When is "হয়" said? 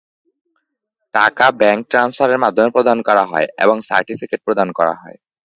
3.25-3.47, 5.01-5.17